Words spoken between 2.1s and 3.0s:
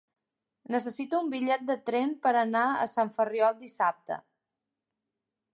per anar a